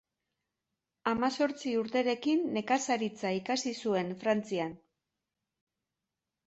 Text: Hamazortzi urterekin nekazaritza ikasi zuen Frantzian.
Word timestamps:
Hamazortzi 1.11 1.73
urterekin 1.81 2.43
nekazaritza 2.57 3.35
ikasi 3.41 3.75
zuen 3.87 4.13
Frantzian. 4.25 4.77